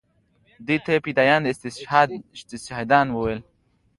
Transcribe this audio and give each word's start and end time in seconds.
دوی 0.65 0.77
ته 0.83 0.89
یې 0.95 0.99
فدایان 1.05 1.41
یا 1.45 1.51
استشهادیان 2.45 3.07
ویل. 3.11 3.39